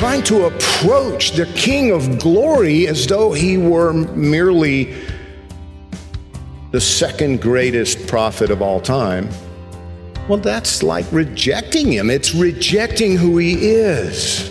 Trying 0.00 0.22
to 0.22 0.46
approach 0.46 1.32
the 1.32 1.44
King 1.54 1.90
of 1.90 2.18
glory 2.18 2.88
as 2.88 3.06
though 3.06 3.34
he 3.34 3.58
were 3.58 3.92
merely 3.92 4.96
the 6.70 6.80
second 6.80 7.42
greatest 7.42 8.06
prophet 8.06 8.50
of 8.50 8.62
all 8.62 8.80
time. 8.80 9.28
Well, 10.26 10.38
that's 10.38 10.82
like 10.82 11.04
rejecting 11.12 11.92
him. 11.92 12.08
It's 12.08 12.34
rejecting 12.34 13.18
who 13.18 13.36
he 13.36 13.72
is. 13.72 14.50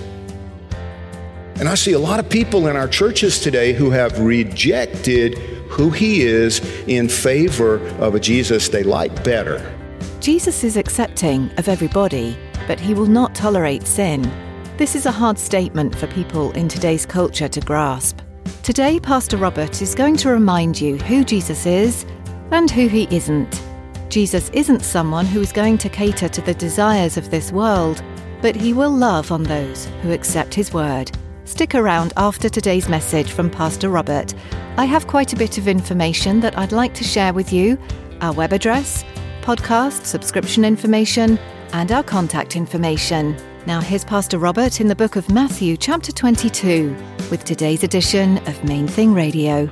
And 1.56 1.67
I 1.67 1.73
see 1.73 1.94
a 1.94 2.00
lot 2.00 2.19
of 2.19 2.30
people 2.30 2.67
in 2.67 2.75
our 2.75 2.88
churches 2.88 3.39
today 3.39 3.73
who 3.73 3.89
have 3.89 4.19
rejected 4.19 5.39
who 5.67 5.89
he 5.89 6.22
is 6.22 6.59
in 6.86 7.09
favor 7.09 7.80
of 7.97 8.13
a 8.13 8.19
Jesus 8.19 8.69
they 8.69 8.84
like 8.84 9.23
better. 9.23 9.75
Jesus 10.19 10.63
is 10.63 10.78
accepting 10.78 11.50
of 11.58 11.67
everybody, 11.67 12.38
but 12.67 12.80
he 12.80 12.94
will 12.94 13.08
not 13.08 13.34
tolerate 13.34 13.88
sin. 13.88 14.31
This 14.80 14.95
is 14.95 15.05
a 15.05 15.11
hard 15.11 15.38
statement 15.38 15.94
for 15.94 16.08
people 16.08 16.53
in 16.53 16.69
today's 16.69 17.05
culture 17.05 17.49
to 17.49 17.59
grasp. 17.59 18.22
Today, 18.63 18.97
Pastor 18.97 19.35
Robert 19.35 19.81
is 19.81 19.94
going 19.94 20.16
to 20.16 20.30
remind 20.30 20.80
you 20.80 20.95
who 20.99 21.25
Jesus 21.25 21.66
is 21.66 22.05
and 22.52 22.72
who 22.72 22.88
he 22.88 23.05
isn't. 23.13 23.61
Jesus 24.07 24.50
isn't 24.52 24.80
someone 24.80 25.25
who 25.25 25.41
is 25.41 25.52
going 25.52 25.77
to 25.80 25.89
cater 25.89 26.30
to 26.30 26.41
the 26.41 26.53
desires 26.53 27.17
of 27.17 27.30
this 27.30 27.52
world, 27.52 28.02
but 28.41 28.55
he 28.55 28.72
will 28.72 28.89
love 28.89 29.33
on 29.33 29.44
those 29.44 29.88
who 30.02 30.13
accept 30.13 30.53
his 30.53 30.73
word. 30.73 31.11
Stick 31.44 31.75
around 31.75 32.13
after 32.16 32.47
today's 32.47 32.88
message 32.88 33.33
from 33.33 33.50
Pastor 33.50 33.89
Robert. 33.89 34.33
I 34.77 34.85
have 34.85 35.07
quite 35.07 35.33
a 35.33 35.38
bit 35.38 35.57
of 35.57 35.67
information 35.67 36.39
that 36.39 36.57
I'd 36.57 36.72
like 36.72 36.94
to 36.94 37.03
share 37.03 37.33
with 37.33 37.52
you 37.52 37.77
our 38.22 38.31
web 38.31 38.53
address, 38.53 39.03
podcast 39.41 40.05
subscription 40.05 40.63
information, 40.63 41.38
and 41.73 41.91
our 41.91 42.02
contact 42.02 42.55
information. 42.55 43.35
Now, 43.65 43.81
here's 43.81 44.05
Pastor 44.05 44.38
Robert 44.39 44.79
in 44.79 44.88
the 44.88 44.95
book 44.95 45.17
of 45.17 45.29
Matthew, 45.29 45.75
chapter 45.75 46.13
22, 46.13 46.95
with 47.29 47.43
today's 47.43 47.83
edition 47.83 48.38
of 48.47 48.63
Main 48.63 48.88
Thing 48.88 49.13
Radio. 49.13 49.66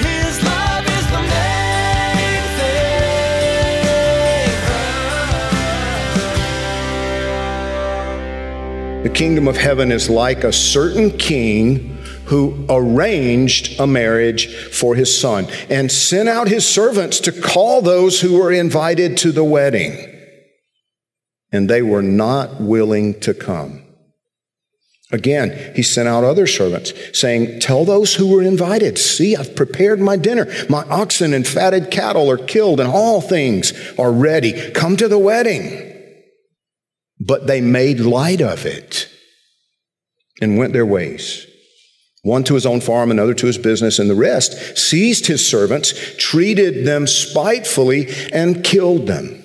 His 0.00 0.42
love 0.42 0.84
is 0.84 1.06
the 1.06 1.20
main 1.22 2.42
thing. 8.96 9.02
The 9.04 9.10
kingdom 9.14 9.46
of 9.46 9.56
heaven 9.56 9.92
is 9.92 10.10
like 10.10 10.42
a 10.42 10.52
certain 10.52 11.16
king 11.16 11.96
who 12.24 12.66
arranged 12.68 13.78
a 13.78 13.86
marriage 13.86 14.52
for 14.72 14.96
his 14.96 15.16
son 15.18 15.46
and 15.70 15.92
sent 15.92 16.28
out 16.28 16.48
his 16.48 16.66
servants 16.66 17.20
to 17.20 17.30
call 17.30 17.82
those 17.82 18.20
who 18.20 18.36
were 18.36 18.50
invited 18.52 19.16
to 19.18 19.30
the 19.30 19.44
wedding. 19.44 20.07
And 21.50 21.68
they 21.68 21.82
were 21.82 22.02
not 22.02 22.60
willing 22.60 23.18
to 23.20 23.32
come. 23.34 23.82
Again, 25.10 25.72
he 25.74 25.82
sent 25.82 26.06
out 26.06 26.22
other 26.22 26.46
servants 26.46 26.92
saying, 27.18 27.60
Tell 27.60 27.86
those 27.86 28.14
who 28.14 28.28
were 28.28 28.42
invited, 28.42 28.98
see, 28.98 29.34
I've 29.34 29.56
prepared 29.56 30.00
my 30.00 30.16
dinner. 30.16 30.46
My 30.68 30.84
oxen 30.88 31.32
and 31.32 31.46
fatted 31.46 31.90
cattle 31.90 32.30
are 32.30 32.36
killed, 32.36 32.78
and 32.78 32.90
all 32.90 33.22
things 33.22 33.72
are 33.98 34.12
ready. 34.12 34.70
Come 34.72 34.98
to 34.98 35.08
the 35.08 35.18
wedding. 35.18 35.84
But 37.18 37.46
they 37.46 37.62
made 37.62 38.00
light 38.00 38.42
of 38.42 38.66
it 38.66 39.08
and 40.42 40.58
went 40.58 40.74
their 40.74 40.86
ways. 40.86 41.46
One 42.22 42.44
to 42.44 42.54
his 42.54 42.66
own 42.66 42.82
farm, 42.82 43.10
another 43.10 43.34
to 43.34 43.46
his 43.46 43.58
business, 43.58 43.98
and 43.98 44.10
the 44.10 44.14
rest 44.14 44.76
seized 44.76 45.26
his 45.26 45.48
servants, 45.48 45.94
treated 46.18 46.86
them 46.86 47.06
spitefully, 47.06 48.08
and 48.32 48.62
killed 48.62 49.06
them. 49.06 49.37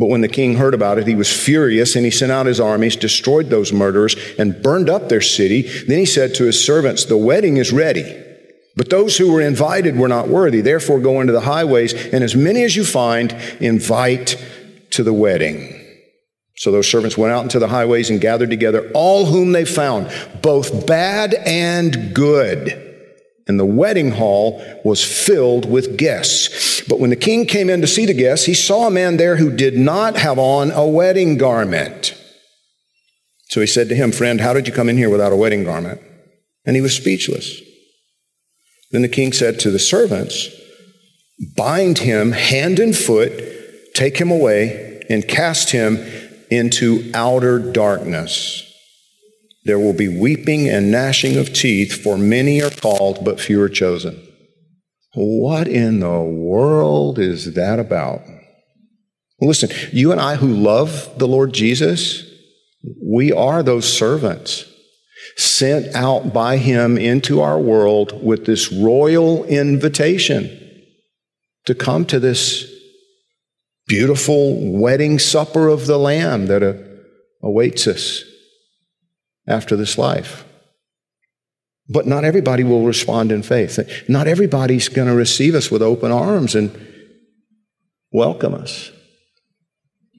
But 0.00 0.08
when 0.08 0.22
the 0.22 0.28
king 0.28 0.54
heard 0.54 0.72
about 0.72 0.96
it, 0.96 1.06
he 1.06 1.14
was 1.14 1.30
furious 1.30 1.94
and 1.94 2.06
he 2.06 2.10
sent 2.10 2.32
out 2.32 2.46
his 2.46 2.58
armies, 2.58 2.96
destroyed 2.96 3.50
those 3.50 3.70
murderers, 3.70 4.16
and 4.38 4.62
burned 4.62 4.88
up 4.88 5.10
their 5.10 5.20
city. 5.20 5.60
Then 5.60 5.98
he 5.98 6.06
said 6.06 6.34
to 6.36 6.44
his 6.44 6.64
servants, 6.64 7.04
The 7.04 7.18
wedding 7.18 7.58
is 7.58 7.70
ready, 7.70 8.18
but 8.76 8.88
those 8.88 9.18
who 9.18 9.30
were 9.30 9.42
invited 9.42 9.98
were 9.98 10.08
not 10.08 10.28
worthy. 10.28 10.62
Therefore, 10.62 11.00
go 11.00 11.20
into 11.20 11.34
the 11.34 11.42
highways, 11.42 11.92
and 11.92 12.24
as 12.24 12.34
many 12.34 12.62
as 12.62 12.74
you 12.76 12.84
find, 12.86 13.32
invite 13.60 14.42
to 14.92 15.02
the 15.02 15.12
wedding. 15.12 15.76
So 16.56 16.72
those 16.72 16.90
servants 16.90 17.18
went 17.18 17.34
out 17.34 17.42
into 17.42 17.58
the 17.58 17.68
highways 17.68 18.08
and 18.08 18.22
gathered 18.22 18.48
together 18.48 18.90
all 18.94 19.26
whom 19.26 19.52
they 19.52 19.66
found, 19.66 20.10
both 20.40 20.86
bad 20.86 21.34
and 21.34 22.14
good. 22.14 22.89
And 23.46 23.58
the 23.58 23.64
wedding 23.64 24.12
hall 24.12 24.62
was 24.84 25.04
filled 25.04 25.68
with 25.68 25.96
guests. 25.96 26.82
But 26.82 27.00
when 27.00 27.10
the 27.10 27.16
king 27.16 27.46
came 27.46 27.68
in 27.68 27.80
to 27.80 27.86
see 27.86 28.06
the 28.06 28.14
guests, 28.14 28.46
he 28.46 28.54
saw 28.54 28.86
a 28.86 28.90
man 28.90 29.16
there 29.16 29.36
who 29.36 29.54
did 29.54 29.76
not 29.76 30.16
have 30.16 30.38
on 30.38 30.70
a 30.70 30.86
wedding 30.86 31.36
garment. 31.36 32.16
So 33.48 33.60
he 33.60 33.66
said 33.66 33.88
to 33.88 33.96
him, 33.96 34.12
Friend, 34.12 34.40
how 34.40 34.52
did 34.52 34.68
you 34.68 34.72
come 34.72 34.88
in 34.88 34.96
here 34.96 35.10
without 35.10 35.32
a 35.32 35.36
wedding 35.36 35.64
garment? 35.64 36.00
And 36.64 36.76
he 36.76 36.82
was 36.82 36.94
speechless. 36.94 37.60
Then 38.92 39.02
the 39.02 39.08
king 39.08 39.32
said 39.32 39.58
to 39.60 39.70
the 39.70 39.78
servants, 39.78 40.48
Bind 41.56 41.98
him 41.98 42.32
hand 42.32 42.78
and 42.78 42.96
foot, 42.96 43.32
take 43.94 44.18
him 44.18 44.30
away, 44.30 45.02
and 45.08 45.26
cast 45.26 45.70
him 45.70 45.98
into 46.50 47.10
outer 47.14 47.58
darkness. 47.58 48.69
There 49.70 49.78
will 49.78 49.92
be 49.92 50.08
weeping 50.08 50.68
and 50.68 50.90
gnashing 50.90 51.36
of 51.36 51.52
teeth, 51.52 52.02
for 52.02 52.18
many 52.18 52.60
are 52.60 52.70
called, 52.70 53.24
but 53.24 53.38
few 53.38 53.62
are 53.62 53.68
chosen. 53.68 54.20
What 55.14 55.68
in 55.68 56.00
the 56.00 56.18
world 56.18 57.20
is 57.20 57.54
that 57.54 57.78
about? 57.78 58.20
Listen, 59.40 59.70
you 59.92 60.10
and 60.10 60.20
I 60.20 60.34
who 60.34 60.48
love 60.48 61.16
the 61.20 61.28
Lord 61.28 61.52
Jesus, 61.52 62.28
we 63.00 63.30
are 63.30 63.62
those 63.62 63.86
servants 63.86 64.64
sent 65.36 65.94
out 65.94 66.32
by 66.32 66.56
Him 66.56 66.98
into 66.98 67.40
our 67.40 67.60
world 67.60 68.24
with 68.24 68.46
this 68.46 68.72
royal 68.72 69.44
invitation 69.44 70.50
to 71.66 71.76
come 71.76 72.04
to 72.06 72.18
this 72.18 72.68
beautiful 73.86 74.80
wedding 74.80 75.20
supper 75.20 75.68
of 75.68 75.86
the 75.86 75.96
Lamb 75.96 76.46
that 76.46 76.64
awaits 77.40 77.86
us 77.86 78.24
after 79.46 79.76
this 79.76 79.98
life. 79.98 80.44
But 81.88 82.06
not 82.06 82.24
everybody 82.24 82.62
will 82.62 82.84
respond 82.84 83.32
in 83.32 83.42
faith. 83.42 83.78
Not 84.08 84.28
everybody's 84.28 84.88
going 84.88 85.08
to 85.08 85.14
receive 85.14 85.54
us 85.54 85.70
with 85.70 85.82
open 85.82 86.12
arms 86.12 86.54
and 86.54 86.70
welcome 88.12 88.54
us. 88.54 88.92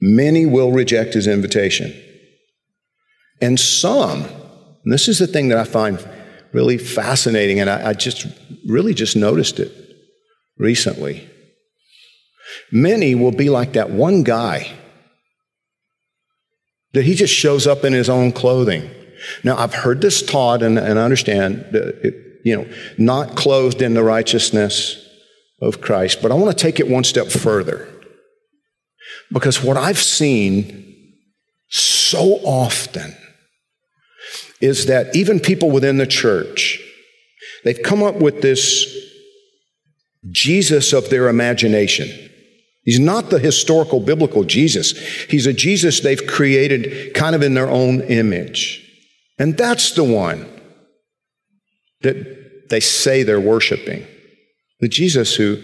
Many 0.00 0.44
will 0.44 0.72
reject 0.72 1.14
his 1.14 1.26
invitation. 1.26 1.94
And 3.40 3.58
some, 3.58 4.24
and 4.84 4.92
this 4.92 5.08
is 5.08 5.18
the 5.18 5.26
thing 5.26 5.48
that 5.48 5.58
I 5.58 5.64
find 5.64 6.06
really 6.52 6.76
fascinating, 6.76 7.60
and 7.60 7.70
I, 7.70 7.90
I 7.90 7.92
just 7.94 8.26
really 8.66 8.94
just 8.94 9.16
noticed 9.16 9.58
it 9.58 9.72
recently. 10.58 11.28
Many 12.70 13.14
will 13.14 13.32
be 13.32 13.48
like 13.48 13.72
that 13.72 13.90
one 13.90 14.22
guy 14.22 14.72
that 16.92 17.04
he 17.04 17.14
just 17.14 17.32
shows 17.32 17.66
up 17.66 17.84
in 17.84 17.92
his 17.92 18.10
own 18.10 18.32
clothing. 18.32 18.90
Now, 19.44 19.56
I've 19.56 19.74
heard 19.74 20.00
this 20.00 20.22
taught 20.22 20.62
and, 20.62 20.78
and 20.78 20.98
understand, 20.98 21.66
that 21.72 22.00
it, 22.02 22.14
you 22.44 22.56
know, 22.56 22.68
not 22.98 23.36
clothed 23.36 23.82
in 23.82 23.94
the 23.94 24.02
righteousness 24.02 24.98
of 25.60 25.80
Christ, 25.80 26.20
but 26.22 26.32
I 26.32 26.34
want 26.34 26.56
to 26.56 26.62
take 26.62 26.80
it 26.80 26.88
one 26.88 27.04
step 27.04 27.28
further. 27.28 27.88
Because 29.32 29.62
what 29.62 29.76
I've 29.76 29.98
seen 29.98 31.14
so 31.68 32.40
often 32.44 33.16
is 34.60 34.86
that 34.86 35.14
even 35.16 35.40
people 35.40 35.70
within 35.70 35.96
the 35.96 36.06
church, 36.06 36.80
they've 37.64 37.82
come 37.82 38.02
up 38.02 38.16
with 38.16 38.42
this 38.42 38.86
Jesus 40.30 40.92
of 40.92 41.10
their 41.10 41.28
imagination. 41.28 42.30
He's 42.84 43.00
not 43.00 43.30
the 43.30 43.38
historical 43.38 44.00
biblical 44.00 44.44
Jesus. 44.44 44.98
He's 45.28 45.46
a 45.46 45.52
Jesus 45.52 46.00
they've 46.00 46.26
created 46.26 47.14
kind 47.14 47.34
of 47.34 47.42
in 47.42 47.54
their 47.54 47.68
own 47.68 48.00
image. 48.02 48.81
And 49.38 49.56
that's 49.56 49.92
the 49.92 50.04
one 50.04 50.46
that 52.02 52.68
they 52.68 52.80
say 52.80 53.22
they're 53.22 53.40
worshiping. 53.40 54.06
The 54.80 54.88
Jesus 54.88 55.34
who 55.34 55.62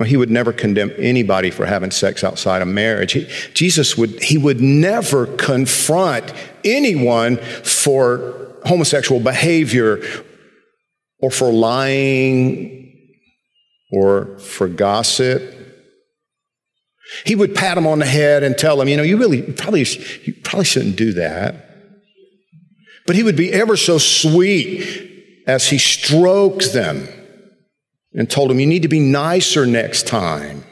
well, 0.00 0.08
he 0.08 0.16
would 0.16 0.30
never 0.30 0.50
condemn 0.54 0.92
anybody 0.96 1.50
for 1.50 1.66
having 1.66 1.90
sex 1.90 2.24
outside 2.24 2.62
of 2.62 2.68
marriage. 2.68 3.12
He, 3.12 3.28
Jesus 3.52 3.98
would, 3.98 4.22
he 4.22 4.38
would 4.38 4.58
never 4.58 5.26
confront 5.26 6.32
anyone 6.64 7.36
for 7.36 8.56
homosexual 8.64 9.20
behavior 9.20 10.02
or 11.18 11.30
for 11.30 11.52
lying 11.52 13.14
or 13.92 14.38
for 14.38 14.68
gossip. 14.68 15.42
He 17.26 17.36
would 17.36 17.54
pat 17.54 17.76
him 17.76 17.86
on 17.86 17.98
the 17.98 18.06
head 18.06 18.42
and 18.42 18.56
tell 18.56 18.80
him, 18.80 18.88
you 18.88 18.96
know, 18.96 19.02
you 19.02 19.18
really 19.18 19.42
probably, 19.42 19.84
you 20.24 20.32
probably 20.44 20.64
shouldn't 20.64 20.96
do 20.96 21.12
that. 21.12 21.69
But 23.10 23.16
he 23.16 23.24
would 23.24 23.34
be 23.34 23.52
ever 23.52 23.76
so 23.76 23.98
sweet 23.98 25.42
as 25.44 25.68
he 25.68 25.78
stroked 25.78 26.72
them 26.72 27.08
and 28.14 28.30
told 28.30 28.50
them, 28.50 28.60
You 28.60 28.68
need 28.68 28.82
to 28.82 28.88
be 28.88 29.00
nicer 29.00 29.66
next 29.66 30.06
time. 30.06 30.62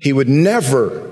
He 0.00 0.12
would 0.12 0.28
never, 0.28 1.08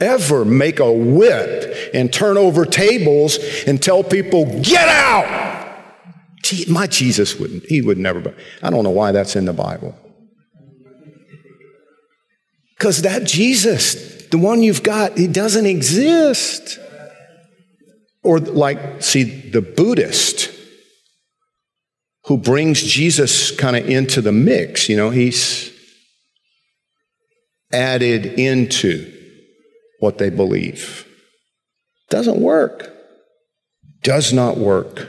ever 0.00 0.46
make 0.46 0.80
a 0.80 0.90
whip 0.90 1.90
and 1.92 2.10
turn 2.10 2.38
over 2.38 2.64
tables 2.64 3.38
and 3.66 3.82
tell 3.82 4.02
people, 4.02 4.46
Get 4.62 4.88
out! 4.88 5.84
Gee, 6.42 6.64
my 6.66 6.86
Jesus 6.86 7.38
wouldn't. 7.38 7.64
He 7.66 7.82
would 7.82 7.98
never. 7.98 8.34
I 8.62 8.70
don't 8.70 8.84
know 8.84 8.88
why 8.88 9.12
that's 9.12 9.36
in 9.36 9.44
the 9.44 9.52
Bible. 9.52 9.94
Because 12.78 13.02
that 13.02 13.24
Jesus, 13.24 14.28
the 14.28 14.38
one 14.38 14.62
you've 14.62 14.82
got, 14.82 15.18
he 15.18 15.26
doesn't 15.26 15.66
exist. 15.66 16.78
Or, 18.22 18.38
like, 18.38 19.02
see, 19.02 19.22
the 19.22 19.62
Buddhist 19.62 20.50
who 22.28 22.36
brings 22.36 22.82
Jesus 22.82 23.50
kind 23.50 23.74
of 23.74 23.88
into 23.88 24.20
the 24.20 24.32
mix. 24.32 24.88
You 24.88 24.96
know, 24.96 25.08
he's 25.08 25.72
added 27.72 28.26
into 28.38 29.12
what 30.00 30.18
they 30.18 30.28
believe. 30.28 31.06
Doesn't 32.10 32.40
work. 32.40 32.94
Does 34.02 34.32
not 34.32 34.58
work. 34.58 35.08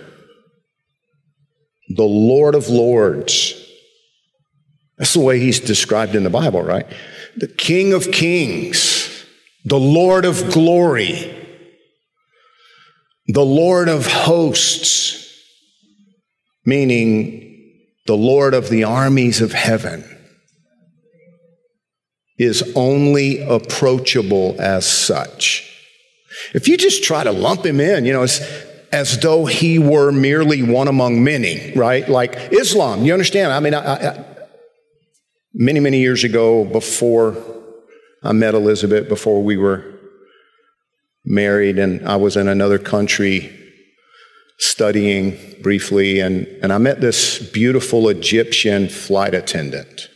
The 1.89 2.03
Lord 2.03 2.55
of 2.55 2.69
Lords. 2.69 3.53
That's 4.97 5.13
the 5.13 5.19
way 5.19 5.39
he's 5.39 5.59
described 5.59 6.15
in 6.15 6.23
the 6.23 6.29
Bible, 6.29 6.61
right? 6.61 6.85
The 7.35 7.47
King 7.47 7.93
of 7.93 8.11
Kings, 8.11 9.25
the 9.65 9.79
Lord 9.79 10.25
of 10.25 10.51
Glory, 10.51 11.38
the 13.29 13.45
Lord 13.45 13.89
of 13.89 14.05
Hosts 14.05 15.19
meaning 16.69 17.47
the 18.05 18.15
Lord 18.15 18.53
of 18.53 18.69
the 18.69 18.83
armies 18.83 19.41
of 19.41 19.51
heaven, 19.51 20.03
is 22.37 22.71
only 22.75 23.41
approachable 23.41 24.55
as 24.59 24.85
such. 24.85 25.65
If 26.53 26.67
you 26.67 26.77
just 26.77 27.03
try 27.03 27.23
to 27.23 27.31
lump 27.31 27.65
him 27.65 27.81
in, 27.81 28.05
you 28.05 28.13
know, 28.13 28.23
as, 28.23 28.39
as 28.93 29.19
though 29.19 29.45
he 29.45 29.77
were 29.77 30.11
merely 30.11 30.63
one 30.63 30.87
among 30.87 31.23
many, 31.23 31.73
right? 31.75 32.07
Like 32.07 32.35
Islam, 32.53 33.03
you 33.03 33.11
understand? 33.11 33.51
I 33.51 33.59
mean, 33.59 33.73
I, 33.73 34.09
I, 34.09 34.25
many, 35.53 35.81
many 35.81 35.99
years 35.99 36.23
ago, 36.23 36.63
before 36.63 37.35
I 38.23 38.31
met 38.31 38.53
Elizabeth, 38.53 39.09
before 39.09 39.43
we 39.43 39.57
were 39.57 39.98
married, 41.29 41.79
and 41.79 42.05
I 42.07 42.17
was 42.17 42.35
in 42.35 42.47
another 42.47 42.79
country 42.79 43.55
studying 44.57 45.37
briefly, 45.61 46.19
and, 46.19 46.45
and 46.61 46.73
I 46.73 46.77
met 46.79 46.99
this 46.99 47.39
beautiful 47.51 48.09
Egyptian 48.09 48.89
flight 48.89 49.33
attendant. 49.33 50.09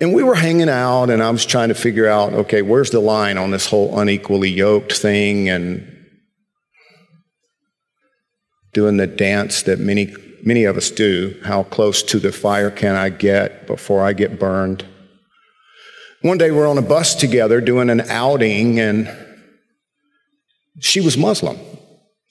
And 0.00 0.12
we 0.12 0.24
were 0.24 0.34
hanging 0.34 0.68
out, 0.68 1.10
and 1.10 1.22
I 1.22 1.30
was 1.30 1.46
trying 1.46 1.68
to 1.68 1.74
figure 1.74 2.08
out 2.08 2.32
okay, 2.32 2.62
where's 2.62 2.90
the 2.90 3.00
line 3.00 3.38
on 3.38 3.52
this 3.52 3.66
whole 3.66 3.98
unequally 3.98 4.50
yoked 4.50 4.92
thing 4.92 5.48
and 5.48 5.90
doing 8.72 8.96
the 8.96 9.06
dance 9.06 9.62
that 9.62 9.78
many, 9.78 10.12
many 10.42 10.64
of 10.64 10.76
us 10.76 10.90
do. 10.90 11.40
How 11.44 11.62
close 11.62 12.02
to 12.02 12.18
the 12.18 12.32
fire 12.32 12.70
can 12.70 12.96
I 12.96 13.08
get 13.08 13.68
before 13.68 14.02
I 14.02 14.12
get 14.12 14.40
burned? 14.40 14.84
One 16.24 16.38
day 16.38 16.50
we're 16.50 16.68
on 16.68 16.78
a 16.78 16.82
bus 16.82 17.14
together 17.14 17.60
doing 17.60 17.90
an 17.90 18.00
outing, 18.02 18.80
and 18.80 19.08
she 20.80 21.00
was 21.00 21.16
Muslim 21.16 21.58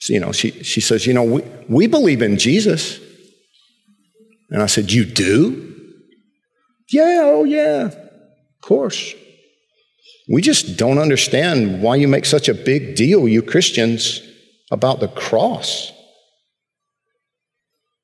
you 0.10 0.20
know, 0.20 0.32
she, 0.32 0.52
she 0.64 0.82
says, 0.82 1.08
You 1.08 1.14
know, 1.14 1.24
we, 1.24 1.44
we 1.70 1.88
believe 1.88 2.22
in 2.22 2.38
Jesus. 2.38 3.00
And 4.50 4.62
I 4.62 4.68
said, 4.68 4.92
You 4.92 5.06
do? 5.06 5.70
Yeah, 6.90 7.22
oh, 7.24 7.44
yeah, 7.44 7.86
of 7.86 7.98
course. 8.62 9.14
We 10.30 10.42
just 10.42 10.78
don't 10.78 11.00
understand 11.00 11.82
why 11.82 11.96
you 11.96 12.08
make 12.08 12.26
such 12.26 12.48
a 12.48 12.54
big 12.54 12.96
deal, 12.96 13.28
you 13.28 13.42
Christians, 13.42 14.22
about 14.72 15.00
the 15.00 15.08
cross. 15.10 15.92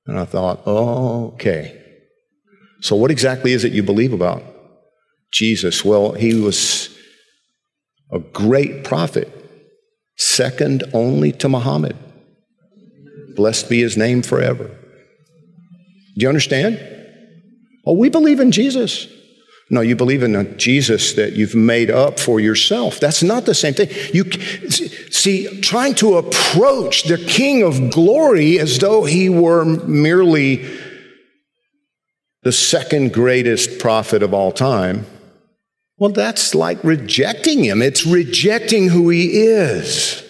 And 0.06 0.20
I 0.20 0.26
thought, 0.26 0.66
okay. 0.66 1.76
So, 2.82 2.96
what 2.96 3.12
exactly 3.12 3.54
is 3.54 3.64
it 3.64 3.74
you 3.74 3.84
believe 3.84 4.14
about 4.14 4.44
Jesus? 5.32 5.86
Well, 5.86 6.14
he 6.14 6.36
was 6.36 6.96
a 8.12 8.20
great 8.20 8.84
prophet 8.84 9.32
second 10.18 10.84
only 10.94 11.32
to 11.32 11.48
Muhammad. 11.50 11.96
Blessed 13.36 13.70
be 13.70 13.80
his 13.80 13.96
name 13.96 14.22
forever. 14.22 14.66
Do 14.66 16.24
you 16.24 16.28
understand? 16.28 16.80
Oh, 17.86 17.94
we 17.94 18.10
believe 18.10 18.40
in 18.40 18.52
Jesus. 18.52 19.08
No, 19.72 19.82
you 19.82 19.96
believe 19.96 20.24
in 20.24 20.36
a 20.36 20.44
Jesus 20.44 21.14
that 21.14 21.34
you've 21.34 21.56
made 21.56 21.92
up 21.92 22.20
for 22.20 22.40
yourself. 22.40 23.00
That's 23.00 23.22
not 23.22 23.46
the 23.46 23.54
same 23.54 23.76
thing. 23.76 23.90
You 24.14 24.30
see, 25.12 25.62
trying 25.62 25.94
to 25.96 26.18
approach 26.18 27.04
the 27.04 27.18
King 27.18 27.62
of 27.64 27.92
glory 27.92 28.60
as 28.60 28.80
though 28.80 29.06
he 29.06 29.30
were 29.30 29.64
merely 29.64 30.68
the 32.42 32.52
second 32.52 33.14
greatest 33.14 33.80
prophet 33.80 34.24
of 34.24 34.34
all 34.34 34.52
time 34.52 35.06
well, 36.00 36.12
that's 36.12 36.56
like 36.56 36.82
rejecting 36.84 37.64
him. 37.64 37.82
It's 37.82 38.06
rejecting 38.06 38.88
who 38.88 39.10
he 39.10 39.42
is. 39.42 40.24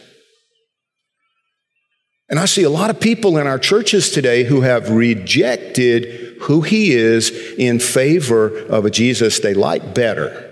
And 2.28 2.40
I 2.40 2.46
see 2.46 2.64
a 2.64 2.70
lot 2.70 2.90
of 2.90 3.00
people 3.00 3.38
in 3.38 3.48
our 3.48 3.60
churches 3.60 4.10
today 4.12 4.44
who 4.44 4.62
have 4.62 4.90
rejected 4.90 6.38
who 6.42 6.62
he 6.62 6.92
is 6.92 7.32
in 7.58 7.80
favor 7.80 8.58
of 8.66 8.86
a 8.86 8.90
Jesus 8.90 9.40
they 9.40 9.54
like 9.54 9.94
better. 9.94 10.46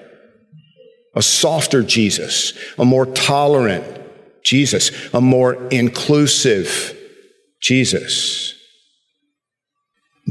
A 1.15 1.21
softer 1.23 1.81
Jesus, 1.81 2.53
a 2.77 2.85
more 2.85 3.07
tolerant 3.07 3.85
Jesus, 4.43 4.91
a 5.13 5.21
more 5.21 5.55
inclusive 5.69 6.95
Jesus. 7.59 8.53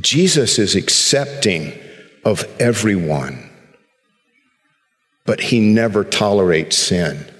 Jesus 0.00 0.60
is 0.60 0.76
accepting 0.76 1.72
of 2.24 2.44
everyone 2.60 3.45
but 5.26 5.40
he 5.40 5.60
never 5.60 6.04
tolerates 6.04 6.76
sin. 6.76 7.30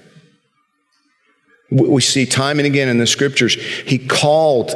We 1.71 2.01
see 2.01 2.25
time 2.25 2.59
and 2.59 2.65
again 2.65 2.87
in 2.87 2.97
the 2.97 3.07
scriptures, 3.07 3.55
he 3.55 3.97
called 3.97 4.73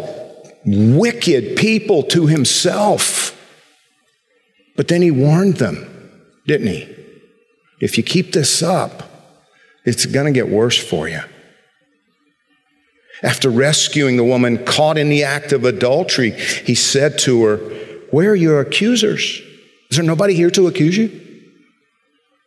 wicked 0.65 1.55
people 1.55 2.03
to 2.03 2.27
himself. 2.27 3.37
But 4.75 4.87
then 4.87 5.01
he 5.01 5.11
warned 5.11 5.57
them, 5.57 6.11
didn't 6.47 6.67
he? 6.67 6.95
If 7.79 7.97
you 7.97 8.03
keep 8.03 8.33
this 8.33 8.61
up, 8.61 9.03
it's 9.85 10.05
going 10.05 10.25
to 10.25 10.31
get 10.31 10.49
worse 10.49 10.77
for 10.77 11.07
you. 11.07 11.21
After 13.23 13.49
rescuing 13.49 14.17
the 14.17 14.23
woman 14.23 14.63
caught 14.65 14.97
in 14.97 15.09
the 15.09 15.23
act 15.23 15.51
of 15.51 15.63
adultery, 15.63 16.31
he 16.31 16.75
said 16.75 17.19
to 17.19 17.43
her, 17.43 17.57
Where 18.11 18.31
are 18.31 18.35
your 18.35 18.59
accusers? 18.59 19.41
Is 19.89 19.97
there 19.97 20.05
nobody 20.05 20.33
here 20.33 20.49
to 20.51 20.67
accuse 20.67 20.97
you? 20.97 21.30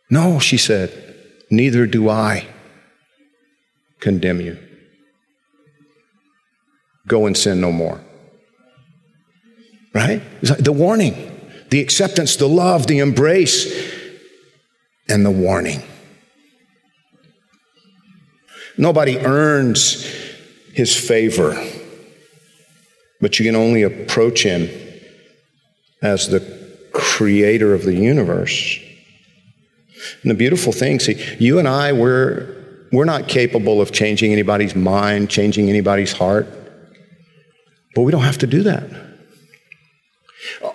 No, 0.09 0.39
she 0.39 0.57
said, 0.57 1.15
neither 1.49 1.85
do 1.87 2.09
I 2.09 2.47
condemn 3.99 4.41
you. 4.41 4.57
Go 7.07 7.25
and 7.25 7.37
sin 7.37 7.61
no 7.61 7.71
more. 7.71 8.01
Right? 9.93 10.21
The 10.41 10.73
warning, 10.73 11.13
the 11.69 11.79
acceptance, 11.79 12.35
the 12.35 12.47
love, 12.47 12.87
the 12.87 12.99
embrace, 12.99 13.65
and 15.07 15.25
the 15.25 15.31
warning. 15.31 15.81
Nobody 18.77 19.17
earns 19.19 20.03
his 20.73 20.95
favor, 20.95 21.55
but 23.21 23.39
you 23.39 23.45
can 23.45 23.55
only 23.55 23.83
approach 23.83 24.43
him 24.43 24.69
as 26.01 26.27
the 26.27 26.41
creator 26.91 27.73
of 27.73 27.83
the 27.83 27.93
universe. 27.93 28.79
And 30.21 30.31
the 30.31 30.35
beautiful 30.35 30.71
thing, 30.71 30.99
see, 30.99 31.21
you 31.39 31.59
and 31.59 31.67
I, 31.67 31.93
we're, 31.93 32.55
we're 32.91 33.05
not 33.05 33.27
capable 33.27 33.81
of 33.81 33.91
changing 33.91 34.31
anybody's 34.31 34.75
mind, 34.75 35.29
changing 35.29 35.69
anybody's 35.69 36.13
heart, 36.13 36.47
but 37.93 38.01
we 38.01 38.11
don't 38.11 38.23
have 38.23 38.37
to 38.39 38.47
do 38.47 38.63
that. 38.63 38.89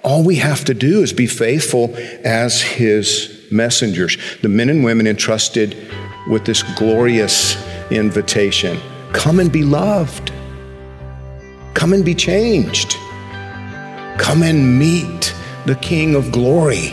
All 0.02 0.24
we 0.24 0.36
have 0.36 0.64
to 0.64 0.74
do 0.74 1.02
is 1.02 1.12
be 1.12 1.26
faithful 1.26 1.94
as 2.24 2.60
his 2.60 3.46
messengers, 3.50 4.16
the 4.42 4.48
men 4.48 4.68
and 4.68 4.84
women 4.84 5.06
entrusted 5.06 5.76
with 6.28 6.44
this 6.44 6.62
glorious 6.62 7.56
invitation. 7.90 8.78
Come 9.12 9.40
and 9.40 9.52
be 9.52 9.62
loved, 9.62 10.32
come 11.74 11.92
and 11.92 12.04
be 12.04 12.14
changed, 12.14 12.96
come 14.18 14.42
and 14.42 14.78
meet 14.78 15.34
the 15.66 15.76
King 15.76 16.14
of 16.14 16.32
glory. 16.32 16.92